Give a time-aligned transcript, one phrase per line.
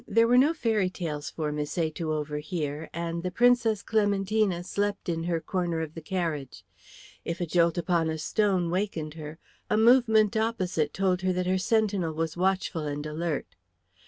[0.07, 5.07] There were no fairy tales told for Misset to overhear, and the Princess Clementina slept
[5.09, 6.65] in her corner of the carriage.
[7.23, 9.37] If a jolt upon a stone wakened her,
[9.69, 13.55] a movement opposite told her that her sentinel was watchful and alert.